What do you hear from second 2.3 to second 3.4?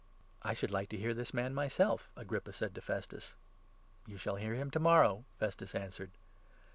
said to 22 Festus.